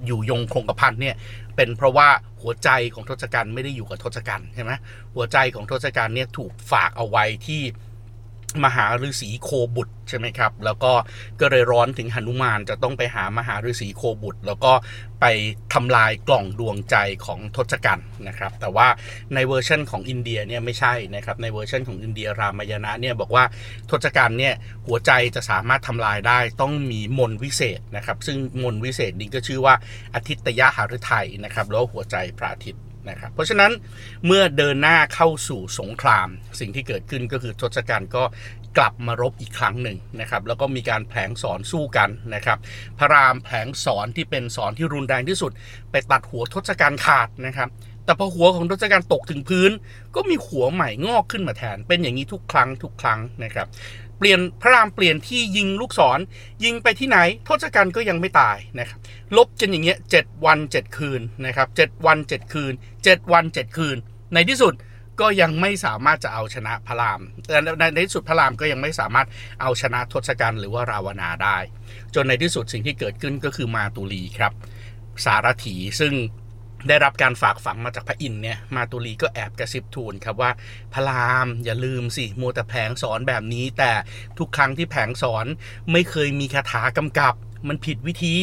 [0.05, 1.15] อยู่ยงคงกระพันเนี่ย
[1.55, 2.09] เป็นเพราะว่า
[2.41, 4.71] หัวใจของทศกัณฐ์ไม่ได้อยู่กับทศกัณฐ์ใช่ไหม
[5.15, 7.61] หัวใจของทศกัณฐ์เนี่ยถูกฝากเอาไว้ที่
[8.65, 10.93] มหาฤาษีโคบุตรใช่ไหมครับ แล้วก็
[11.41, 14.73] ก็เลยร้อนถึงหนุมานจะต้องไปหามหาฤาษีโคบุตร แล้วก็
[15.21, 15.25] ไป
[15.73, 18.87] ทำลายกล่องดวงใจของทศกัณฐ์นะครับ แต่ว่า
[19.33, 23.43] ในเวอร์ชันของอินเดียเนี่ยไม่ใช่นะครับ ในเวอร์ชันของอินเดียรามายณะเนี่ยบอกว่า
[23.89, 24.53] ทศกัณฐ์เนี่ย
[24.87, 29.75] หัวใจจะสามารถทำลายได้ต้องมีมนวิเศษนะครับ ซึ่งมนวิเศษนี้ก็ชื่อว่า
[30.15, 33.71] อาทิตยหฤทัยนะครับแล้วหัวใจพระอาทิตย์ นะครับ เพราะฉะนั้น
[34.25, 36.27] เมื่อเดินหน้าเข้าสู่สงคราม
[36.59, 38.23] สิ่งที่เกิดขึ้นก็คือทศกัณฐ์ก็
[38.77, 42.57] กลับมารบอีกครั้งหนึ่งนะครับ แล้วก็มีการแผลงสอนสู้กันนะครับ
[42.99, 45.51] พระรามแผลงสอนที่เป็นสอนที่รุนแรงที่สุด
[45.91, 47.69] ไปตัดหัวทศกัณฐ์ขาดนะครับ
[48.05, 49.71] แต่พอหัวของทศกัณฐ์ตกถึงพื้น
[50.15, 53.67] ก็มีหัวใหม่งอกขึ้นมาแทน เป็นอย่างนี้ทุกครั้งทุกครั้งนะครับ
[54.17, 56.19] เปลี่ยนพระรามเปลี่ยนที่ยิงลูกศร
[56.63, 58.99] ยิงไปที่ไหนทศกัณฐ์ก็ยังไม่ตายนะครับ
[59.37, 63.97] ลบจนอย่างเงี้ยเจ็ดวันเจ็ดคืนนะครับเจ็ดวันเจ็ดคืนเจ็ดวันเจ็ดคืน
[64.33, 64.73] ในที่สุด
[65.21, 67.57] ก็ยังไม่สามารถจะเอาชนะพระรามแต่
[67.93, 69.27] ในที่สุดพระรามก็ยังไม่สามารถ
[69.61, 71.57] เอาชนะทศกัณฐ์หรือว่าราวนาได้
[72.15, 74.53] จนในที่สุดสิ่งที่เกิดขึ้นก็คือมาตุลีครับ
[75.25, 76.13] สารถีซึ่ง
[76.87, 80.51] ได้รับการฝากฝังมาจากพระอินทร์เนี่ยมาตุลีก็แอบกระซิบทูลครับว่า
[80.93, 83.91] พระรามอย่าลืมสิมัวแต่แผงสอนแบบนี้ แต่
[84.37, 85.45] ทุกครั้งที่แผงสอน
[85.91, 87.33] ไม่เคยมีคาถากำกับ
[87.67, 88.35] มันผิดวิธี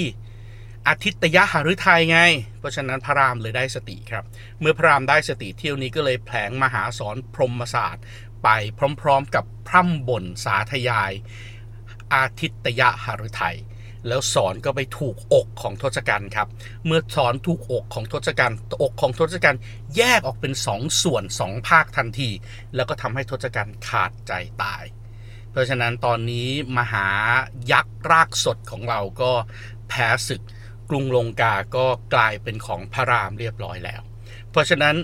[0.89, 2.19] อาทิตยหฤทัยไง
[2.59, 4.25] เพราะฉะนั้นพระรามเลยได้สติครับ
[4.61, 8.05] เมื่อพระรามได้สติเที่ยวนี้ก็เลยแผลงมหาสอนพรหมศาสตร์
[8.45, 8.49] ไป
[9.01, 11.13] พร้อมๆกับพร่ำบ่นสาธยาย
[12.15, 13.57] อาทิตยหฤทัย
[14.09, 16.49] แล้วสอนก็ไปถูกอกของทศกัณฐ์ครับ
[16.87, 19.61] เมื่อสอนถูกอกของทศกัณฐ์อกของทศกัณฐ์
[19.97, 22.31] แยกออกเป็นสองส่วนสองภาคทันที
[22.75, 24.85] แล้วก็ทำให้ทศกัณฐ์ขาดใจตาย
[25.51, 27.09] เพราะฉะนั้นตอนนี้มหา
[27.73, 29.33] ยักษ์รากสดของเราก็
[29.89, 30.43] แพ้ศึก
[30.91, 34.03] กรุงลงกาก็กลายเป็นของพระรามเรียบร้อยแล้ว
[34.51, 34.97] เพราะฉะนั้น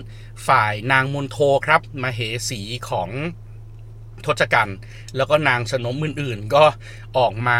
[0.47, 3.09] ฝ่ายนางมนโทครับมาเหสีของ
[4.25, 4.77] ทศกัณฐ์
[5.15, 6.63] แล้วก็นางสนมอื่นๆ ก็
[7.17, 7.59] ออกมา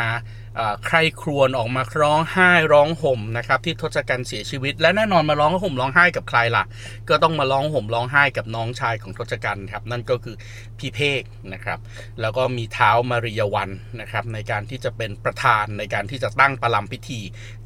[0.87, 6.63] ใครครวญออกมาร้องไห้ร้องห่มนะครับที่ทศกัณฐ์เสียชีวิต และแน่นอนมาร้องห่มร้องไห้กับใครล่ะ
[7.09, 10.35] ก็ต้องมาร้องห่มร้องไห้กับน้องชายของทศกัณฐ์ครับนั่นก็คือ
[10.77, 11.79] พี่เพกนะครับ
[12.21, 17.19] แล้วก็มีเท้ามาริยวันนะครับในการที่จะเป็นประธานในการที่จะตั้งประลัมพิธี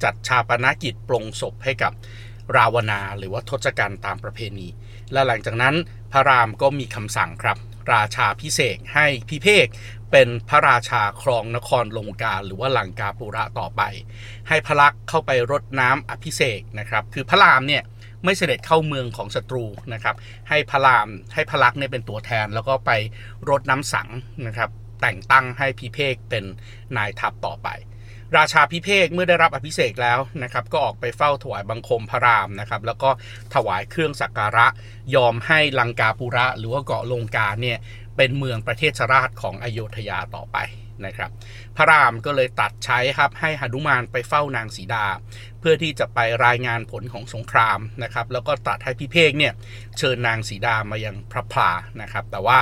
[0.04, 1.94] จัดชาปนกิจปลงศพให้กับ
[2.58, 4.68] ราวนา หรือว่าทศกัณฐ์ตามประเพณี
[5.12, 5.76] และหลังจากนั้น
[6.12, 7.58] พระรามก็มีคำสั่งครับ
[7.94, 9.68] ราชาพิเศษให้พิเภก
[10.12, 13.82] เป็นพระราชาครองนครลงกาหรือว่าลังกาปุระต่อไป
[14.48, 17.84] ให้พระลักษ์เข้าไปรดน้ำอภิเษกนะครับ คือพระรามเนี่ย
[18.24, 20.16] ไม่เสด็จเข้าเมืองของศัตรูนะครับ
[20.50, 22.92] ให้พระรามให้พระลักษ์เนี่ยเป็นตัวแทน แล้วก็ไป
[23.50, 24.10] รดน้ำสัง
[24.48, 24.70] นะครับ
[25.02, 26.44] แต่งตั้งให้พิเภกเป็น
[26.98, 27.70] นายทัพต่อไป
[28.38, 33.10] ราชาพิเภกเมื่อได้รับอภิเษกแล้วนะครับ ก็ออกไปเฝ้าถวายบังคมพระรามนะครับ แล้วก็
[33.54, 34.68] ถวายเครื่องสักการะ
[35.16, 37.78] ยอมให้ลังกาปุระหรือว่าเกาะลงกาเนี่ย
[38.18, 40.58] เป็นเมืองประเทศชราชของอโยธยาต่อไป
[41.06, 41.32] นะครับ
[41.78, 45.06] พระรามก็เลยตัดใช้ครับให้หนุมานไปเฝ้านางสีดา
[45.60, 49.54] เพื่อที่จะไปรายงานผลของสงครามนะครับ แล้วก็ตัดให้พิเภกเนี่ย
[49.98, 52.60] เชิญนางสีดามายังพระพลานะครับ แต่ว่า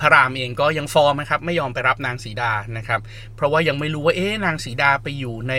[0.00, 3.00] พระรามเองก็ยังฟอร์มนะครับไม่ยอมไปรับนางสีดานะครับ
[3.34, 5.54] เพราะว่ายังไม่รู้ว่าเอ๊ะนางสีดาไปอยู่ใน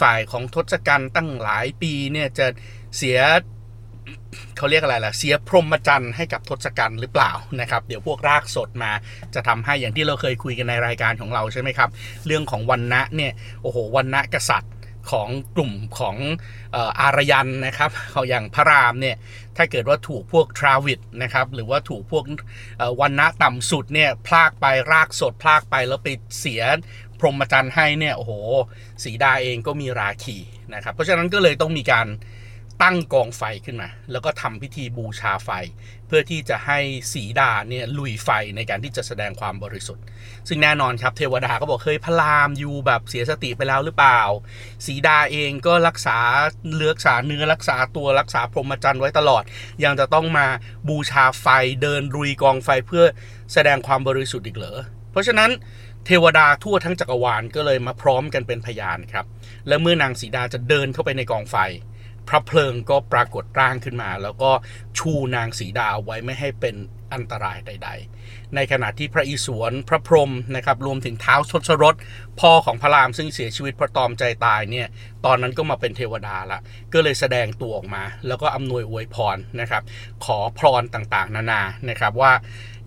[0.00, 2.46] ฝ่ายของทศกัณฐ์ตั้งหลายปีเนี่ยจะ
[2.96, 3.18] เสีย
[4.56, 8.92] เขาเรียกอะไรล่ะเสียพรหมจรรย์ให้กับทศกัณฐ์หรือเปล่านะครับ เดี๋ยวพวกรากสดมา
[9.34, 11.90] จะทำให้อย่างที่เราเคยคุยกันในรายการของเราใช่ไหมครับ
[12.26, 14.72] เรื่องของวันนะเนี่ยโอ้โหวันนะกษัตริย์
[15.10, 16.16] ของกลุ่มของ
[17.00, 19.16] อารยันนะครับเขาอย่างพระรามเนี่ย
[19.56, 22.24] ถ้าเกิดว่าถูกพวกทราวิดนะครับหรือว่าถูกพวก
[23.00, 26.08] วันนะต่ำสุดเนี่ยพลากไปรากสดพลากไปแล้วไป
[26.40, 26.62] เสีย
[27.18, 28.32] พรหมจรรย์ให้เนี่ยโอ้โห
[29.04, 30.36] สีดาเองก็มีราคี
[30.74, 32.06] นะครับเพราะฉะนั้นก็เลยต้องมีการ
[32.82, 35.50] ตั้งกองไฟขึ้นมา แล้วก็ทำพิธีบูชาไฟ
[36.06, 36.78] เพื่อที่จะให้
[37.12, 40.04] สีดาเนี่ยลุยไฟในการที่จะแสดงความบริสุทธิ์
[40.48, 44.20] ซึ่งแน่นอนครับเทวดาก็บอกเคยพระรามอยู่แบบเสียสติไปแล้วหรือเปล่า
[44.86, 46.18] สีดาเองก็รักษา
[46.76, 49.42] เลือกษาเนื้อรักษาตัวรักษาพรหมจรรย์ไว้ตลอด
[49.84, 50.46] ยังจะต้องมา
[50.88, 51.46] บูชาไฟ
[51.82, 53.04] เดินรุยกองไฟเพื่อ
[53.52, 54.78] แสดงความบริสุทธิ์อีกเหรอ
[55.10, 55.50] เพราะฉะนั้น
[56.06, 59.26] เทวดาทั่วทั้งจักรวาลก็เลยมาพร้อมกันเป็นพยานครับ
[59.68, 61.56] และเมื่อนางสีดาจะเดินเข้าไปในกองไฟ
[62.28, 64.50] พระเพลิงก็ปรากฏร่างขึ้นมา แล้วก็
[64.98, 66.76] ชูนางสีดาไว้ไม่ให้เป็น
[67.14, 67.90] อันตรายใด
[68.22, 71.94] ๆ ในขณะที่พระอิศวรพระพรหมนะครับรวมถึงเท้าชดชรส
[72.40, 74.86] พ่อของพระรามซึ่งเสียชีวิตพระตอมใจตายเนี่ย
[75.24, 76.60] ตอนนั้นก็มาเป็นเทวดาละ
[76.92, 79.82] ก็เลยแสดงตัวออกมา แล้วก็อำนวยอวยพรนะครับ
[80.24, 82.32] ขอพรต่างๆ นานานะครับว่า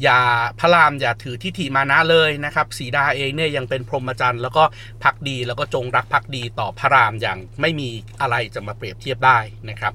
[0.04, 0.20] อย่า
[0.60, 4.64] พระรามอย่าถือทิฏฐิมานะเลยนะครับสีดาเองเนี่ยยังเป็นพรหมจรรย์แล้วก็
[5.04, 7.90] พักดีแล้วก็จงรักพักดีต่อพระรามอย่างไม่มี
[8.22, 9.94] อะไรจะมาเปรียบเทียบได้นะครับ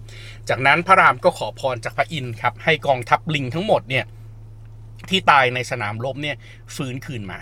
[0.49, 4.05] จากนั้นพระรามก็ขอพรจากพระอินทร์ครับให้กองทัพลิงทั้งหมดเนี่ย
[5.09, 6.37] ที่ตายในสนามรบเนี่ย
[6.77, 7.41] ฟื้นคืนมา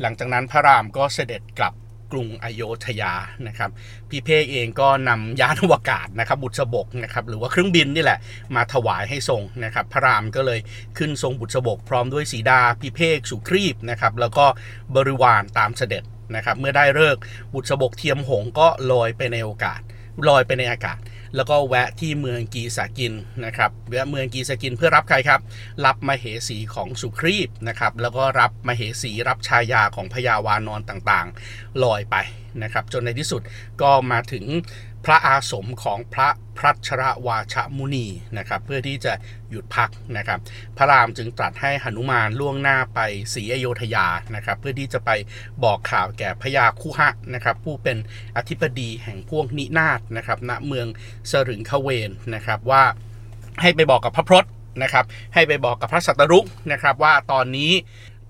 [0.00, 1.74] หลังจากนั้นพระรามก็เสด็จกลับ
[2.12, 3.14] กรุงอโยธยา
[3.46, 3.70] นะครับ
[4.08, 8.18] พี่เพกเองก็นำยานอวกาศนะครับบุษบกนะครับหรือว่าเครื่องบินนี่แหละ
[8.56, 10.60] มาถวายให้ทรงนะครับพระรามก็เลย
[10.98, 14.46] ขึ้นทรงบุษบกพร้อมด้วยสีดาพี่เพกสุครีบนะครับแล้วก็
[14.96, 16.04] บริวารตามเสด็จ
[16.36, 17.16] นะครับเมื่อได้เลิก
[17.52, 19.80] บุษบกเทียมหงก็ลอยไปในโอกาส
[20.28, 20.98] ลอยไปในอากาศ
[21.36, 23.12] แล้วก็แวะที่เมืองกีสากิน
[23.44, 25.40] นะครับแวะเมืองกีสากินเพื่อรับใครครับ
[25.86, 32.16] รับมเหสีของสุครีบนะครับแล้วก็รับมเหสีรับชายาของพญาวานอนต่างๆ ลอยไป
[32.62, 33.42] นะครับจนในที่สุด
[33.82, 34.44] ก็มาถึง
[35.06, 38.06] พระอาสมของพระพรัชรวาชมุนี
[38.38, 39.12] นะครับ เพื่อที่จะ
[39.50, 40.38] หยุดพักนะครับ
[40.76, 43.00] พระรามจึงตรัสให้หนุมานล่วงหน้าไป
[43.34, 45.10] ศรีอโยธยานะครับ เพื่อที่จะไป
[45.64, 47.96] บอกข่าวแก่พญาคุหะนะครับผู้เป็น
[48.36, 50.86] อธิบดีแห่งพวกนินาศนะครับณเมือง
[51.30, 52.82] สรึงขเวนนะครับว่า
[53.60, 54.44] ให้ไปบอกกับพระพรต
[54.82, 57.72] นะครับ ให้ไปบอกกับพระสัตรุกนะครับว่าตอนนี้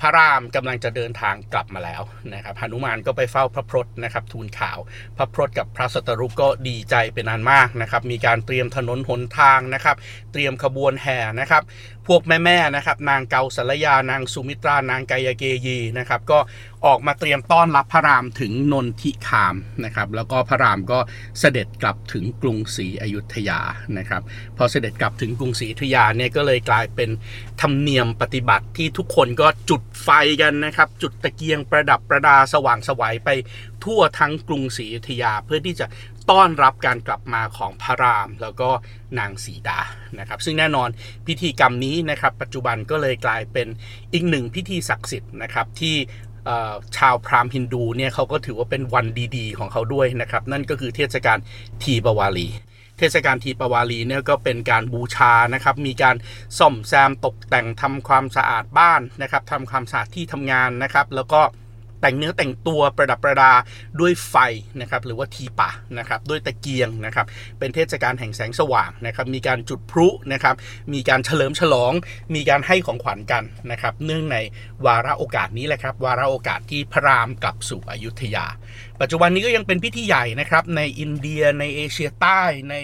[0.01, 2.03] พระรามกำลังจะเดินทางกลับมาแล้ว
[2.35, 4.79] นะครับหนุมานก็ไปเฝ้าพระพรตนะครับทูลข่าว
[5.17, 9.97] พระพรตกับพระสตรุก็ดีใจเป็นอันมากนะครับ มีการเตรียมถนนหนทางนะครับ
[10.33, 11.63] เตรียมขบวนแห่นะครับ
[12.07, 16.39] พวกแม่ๆนะครับ นางเกาสลยานางสุมิตรานางกายเกยีนะครับ ก็
[16.85, 20.99] ออกมาเตรียมต้อนรับพระรามถึงนนทิคามนะครับ แล้วก็พระรามก็
[21.39, 23.61] เสด็จกลับถึงกรุงศรีอยุธยา
[23.99, 24.23] นะครับ
[24.57, 27.11] พอเสด็จกลับถึงกรุงศรีอยุธยาเนี่ยก็เลยกลายเป็น
[27.61, 30.09] ธรรมเนียมปฏิบัติที่ทุกคนก็จุดไฟ
[30.41, 33.31] กันนะครับ จุดตะเกียงประดับประดาสว่างสวัยไป
[33.85, 35.87] ทั่วทั้งกรุงศรีอยุธยาเพื่อที่จะ
[36.31, 38.71] ต้อนรับการกลับมาของพระราม แล้วก็
[39.19, 39.81] นางสีดา
[40.19, 40.89] นะครับ ซึ่งแน่นอน
[41.27, 43.69] พิธีกรรมนี้นะครับ ปัจจุบันก็เลยกลายเป็น
[44.13, 45.97] อีกหนึ่งพิธีศักดิ์สิทธิ์นะครับที่
[46.97, 49.07] ชาวพราหมณ์ฮินดูเนี่ยเขาก็ถือว่าเป็นวัน
[49.37, 51.39] ดีๆ ของเขาด้วยนะครับ นั่นก็คือเทศกาล
[51.83, 52.49] ทีปวารี
[52.99, 56.17] เทศกาลทีปวารีเนี่ยก็เป็นการบูชานะครับ มีการ
[56.59, 61.41] ซ่อมแซมตกแต่งทำความสะอาดบ้านนะครับทำความสะอาดที่ทำงานนะครับ แล้วก็
[62.01, 63.53] แต่งเนื้อแต่งตัวประดับประดา
[64.01, 64.37] ด้วยไฟ
[64.81, 67.27] นะครับหรือว่าทีปะนะครับด้วยตะเกียงนะครับ
[67.59, 70.55] เป็นเทศกาลแห่งแสงสว่างนะครับมีการจุดพลุนะครับ
[70.95, 71.93] มีการเฉลิมฉลอง
[72.35, 74.37] มีการให้ของขวัญกันนะครับเนื่องใน
[74.87, 78.47] วาระโอกาสนี้แหละครับวาระโอกาสที่พระรามกลับสู่อยุธยา
[79.01, 82.75] ปัจจุบันนี้ก็ยังเป็นพิธีใหญ่นะครับ ในอินเดียในเอเชียใต้ ใน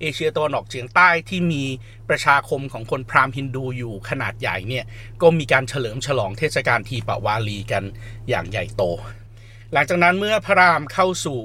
[0.00, 1.64] เอเชียตะวันออกเฉียงใต้ที่มี
[2.08, 4.84] ประชาคมของคนพราหมณ์ฮินดูอยู่ขนาดใหญ่เนี่ย
[5.22, 7.84] ก็มีการเฉลิมฉลองเทศกาลทีปวาลีกัน
[8.28, 8.82] อย่างใหญ่โต
[9.72, 11.40] หลังจากนั้นเมื่อพระรามเข้าสู่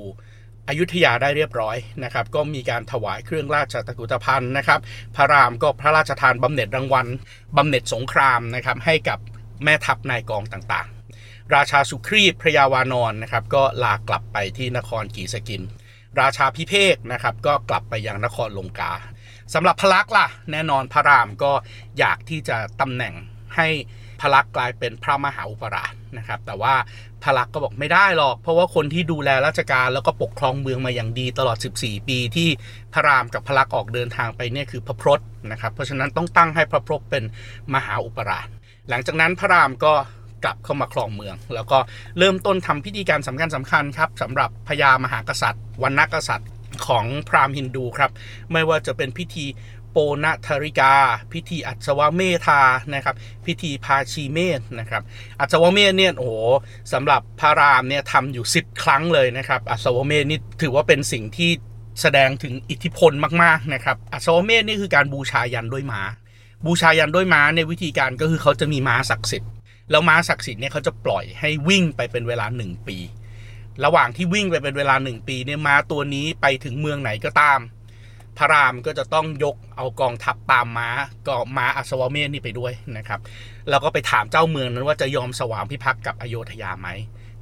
[0.69, 4.79] อยุธยาได้เรียบร้อยนะครับ ก็มีการถวายเครื่องราชตะกุตภัณฑ์นะครับ
[5.15, 7.07] พระรามก็พระราชทานบำเหน็จรางวัล
[7.57, 9.19] บำเหน็จสงครามนะครับให้กับ
[9.63, 10.87] แม่ทัพนายกองต่าง
[11.55, 15.61] ราชาสุครีพพระยาวานอนนะครับก็ลากลับไปที่นครกีสกิน
[16.19, 18.93] ราชาพิเภกนะครับก็กลับไปยังนครลงกา
[19.53, 21.51] สำหรับพลักษ์ล่ะแน่นอนพระรามก็
[21.99, 23.13] อยากที่จะตำแหน่ง
[23.55, 23.67] ให้
[24.21, 26.75] พลักษ์กลายเป็นพระมหาอุปราชนะครับแต่ว่า
[27.23, 32.49] พลักษ์ก็บอกไม่ได้หรอก เพราะว่าคนที่ดูแลราชการแล้วก็ปกครองเมืองมาอย่างดีตลอด 14 ปีที่
[32.93, 35.19] พระรามกับพลักษ์ออกเดินทางไปเนี่ยคือพระพรต
[35.51, 37.23] นะครับเพราะฉะนั้นต้องตั้งให้พระพรตเป็น
[37.73, 38.47] มหาอุปราช
[38.89, 39.93] หลังจากนั้นพระรามก็
[40.43, 41.77] กลับเข้ามาครองเมือง แล้วก็
[42.17, 46.49] เริ่มต้นทำพิธีการสำคัญสำคัญครับสำหรับพญามหากษัตริย์วันนักษัตริย์
[46.87, 48.11] ของพราหมณ์ฮินดูครับ
[48.51, 49.45] ไม่ว่าจะเป็นพิธี
[49.95, 50.93] ปปนัทริกา
[51.33, 52.61] พิธีอัศวเมธา
[52.93, 55.03] นะครับ พิธีพาชีเมธนะครับ
[55.39, 56.33] อัศวเมธเนี่ยโอ้โห
[56.93, 61.49] สำหรับพระรามเนี่ยทำอยู่ 10 ครั้งเลยนะครับ อัศวเมธนี่ถือว่าเป็นสิ่งที่
[62.01, 63.11] แสดงถึงอิทธิพล
[63.43, 66.01] มากๆนะครับ อัศวเมธนี่คือการบูชายันด้วยม้า
[66.65, 69.49] บูชายันด้วยม้าในวิธีการก็คือเขาจะมีม้าศักดิ์สิทธิ์
[69.91, 72.97] แล้วม้าศักดิ์สิทธิ์เนี่ยเขาจะปล่อยให้วิ่งไปเป็นเวลา1ปี
[73.85, 77.59] ระหว่างที่วิ่งไปเป็นเวลา1ปีเนี่ยม้าตัวนี้ไปถึงเมืองไหนก็ตาม
[78.37, 80.89] พระรามก็จะต้องยกเอากองทัพตามม้า
[81.27, 83.19] ก็ม้าอัศวเมธนี่ไปด้วยนะครับ
[83.69, 86.89] แล้วก็ไปถามเจ้าเมืองนั้นว่าจะยอมสวามพิพักษ์กับอโยธยาไหม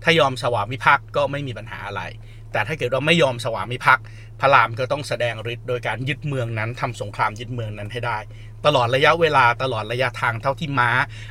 [0.03, 2.03] ถ้ายอมสวามิภักด์ก็ไม่มีปัญหาอะไร
[2.51, 4.05] แต่ถ้าเกิดว่าไม่ยอมสวามิภักดิ์
[4.39, 8.17] พระรามก็ต้องแสดงฤทธิ์โดยการยึดเมืองนั้นทำสงครามยึดเมืองนั้นให้ได้
[8.65, 10.89] ตลอดระยะเวลาตลอดระยะทางเท่าที่ม้า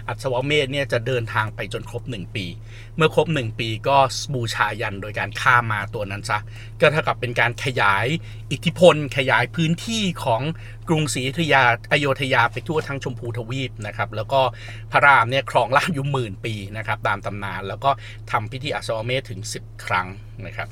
[0.09, 2.47] อัศวเมธเนี่ยจะเดินทางไปจนครบ 1 ปี
[2.97, 3.97] เมื่อครบ 1 ปีก็
[4.35, 6.39] บูชายันโดยการฆ่ามาตัวนั้นซะ
[6.81, 8.07] ก็เท่ากับเป็นการขยาย
[8.53, 10.43] อิทธิพล ขยายพื้นที่ของ
[10.89, 14.41] กรุงศรีอยุธยาอโยธยาไปทั่วทั้งชมพูทวีปนะครับแล้วก็
[14.93, 17.91] พระรามเนี่ยครองราชอยู่หมื่นปีนะครับตามตำนาน แล้วก็
[18.31, 20.07] ทำพิธีอัศวเมธถึง 10 ครั้ง
[20.47, 20.69] นะครับ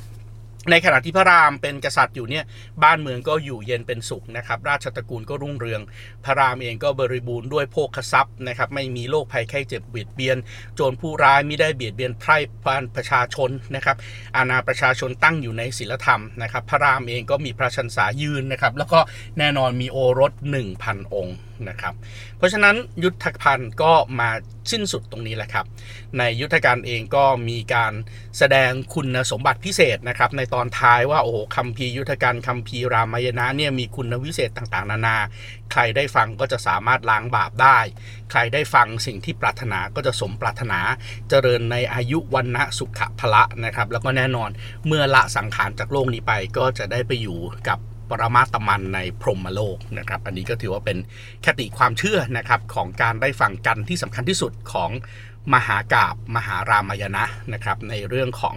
[0.71, 2.45] ในขณะที่พระรามเป็นกษัตริย์อยู่เนี่ย
[2.83, 5.81] บ้านเมืองก็อยู่เย็นเป็นสุขนะครับ ราชตระกูลก็รุ่งเรือง
[6.25, 10.37] พระรามเองก็บริบูรณ์ด้วยโภคทรัพย์นะครับ ไม่มีโรคภัยไข้เจ็บเบียดเบียน
[10.75, 13.97] โจรผู้ร้ายไม่ได้เบียดเบียนไพร่พานประชาชนนะครับ
[14.37, 19.01] อาณาประชาชนตั้งอยู่ในศีลธรรมนะครับ พระรามเองก็มีพระชันษายืนนะครับ แล้วก็
[19.39, 20.33] แน่นอนมีโอรส
[20.73, 21.37] 1,000 องค์
[21.71, 21.95] นะครับ
[22.39, 24.31] เพราะฉะนั้นยุทธภัณฑ์ก็มา
[24.73, 25.67] สิ้นสุดตรงนี้แหละครับ
[26.19, 27.93] ในยุทธการเองก็มีการ
[28.39, 35.17] แสดงคุณสมบัติพิเศษนะครับ ในตอนท้ายว่าโอ้โหคัมภีร์ยุทธการคัมภีร์รามายณะเนี่ยมีคุณวิเศษต่างๆ นานา
[35.73, 37.79] ใครได้ฟังก็จะสามารถล้างบาปได้
[38.31, 40.79] ใครได้ฟังสิ่งที่ปรารถนาก็จะสมปรารถนา
[41.29, 44.51] เจริญในอายุวันนะสุขพละนะครับ แล้วก็แน่นอน
[44.87, 47.79] เมื่อละสังขารจากโลกนี้ไปก็จะได้ไปอยู่กับ
[48.13, 50.99] ปรมาตมันในพรหมโลกนะครับ อันนี้ก็ถือว่าเป็น
[51.47, 54.91] คติความเชื่อนะครับของการได้ฟังกันที่สำคัญที่สุดของ
[55.55, 58.57] มหากาบมหารามายณะนะครับในเรื่องของ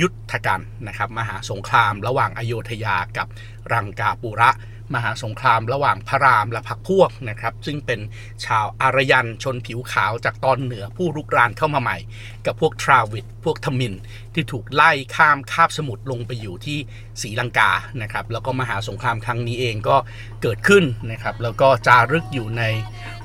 [0.00, 3.26] ยุทธการนะครับมหาสงครามระหว่างอโยธยากับ
[3.72, 4.50] รังกาปุระ
[4.94, 8.00] มหาสงครามระหว่างพระรามและพรรคพวกนะครับ ซึ่งเป็น
[8.46, 11.98] ชาวอารยันชนผิวขาวจากตอนเหนือผู้รุกรานเข้ามาใหม่
[12.46, 13.94] กับพวกทราวิดพวกทมิน
[14.34, 16.78] ที่ถูกไล่ข้ามคาบสมุทรลงไปอยู่ที่
[17.22, 17.70] ศรีลังกา
[18.02, 19.96] นะครับ แล้วก็มหาสงครามครั้งนี้เองก็
[20.42, 22.62] เกิดขึ้นนะครับ แล้วก็จารึกอยู่ใน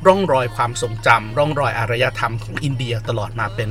[0.06, 3.69] ร่องรอยความทรงจำร่องรอยอารยธรรมของอินเดียตลอดมาเป็น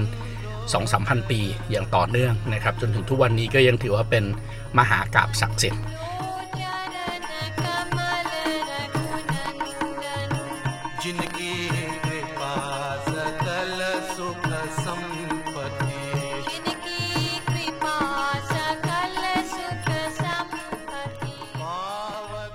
[0.68, 4.24] 2 3 0 0 0 ปีอย่างต่อเนื่องนะครับ จนถึงทุกวันนี้ก็ยังถือว่าเป็น
[4.78, 5.82] มหากราบศักดิ์สิทธิ์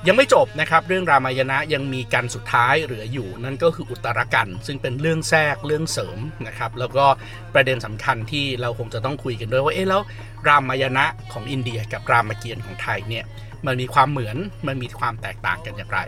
[0.07, 7.05] ยังไม่จบนะครับ เรื่องรามายณะยังมีกันสุดท้ายเหลืออยู่ นั่นก็คืออุตรกัน ซึ่งเป็นเรื่องแทรกเรื่องเสริมนะครับ แล้วก็
[7.53, 10.01] ประเด็นสำคัญที่เราคงจะต้องคุยกันด้วยว่าเอ๊ะแล้ว
[10.47, 13.25] รามายณะของอินเดียกับรามเกียรติ์ของไทยเนี่ย
[13.65, 14.37] มันมีความเหมือน
[14.67, 15.99] มันมีความแตกต่างกันอย่างไร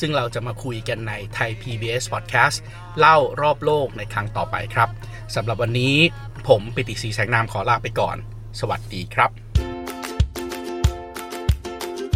[0.00, 2.56] ซึ่งเราจะมาคุยกันในไทย PBS Podcast
[2.98, 4.88] เล่ารอบโลกในครั้งต่อไปครับ
[5.34, 5.96] สำหรับวันนี้
[6.48, 8.16] ผมปิติศรีแสงนามขอลาไปก่อน
[8.60, 9.45] สวัสดีครับ